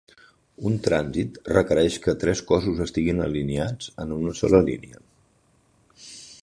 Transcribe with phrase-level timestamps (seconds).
[0.69, 5.03] Un trànsit requereix que tres cossos estiguin alineats en una sola línia.